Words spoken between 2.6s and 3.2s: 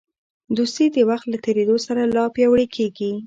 کېږي.